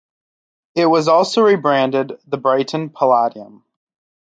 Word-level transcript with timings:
It 0.73 0.87
was 0.87 1.07
also 1.07 1.43
rebranded 1.43 2.19
The 2.25 2.37
Brighton 2.39 2.89
Palladium. 2.89 3.63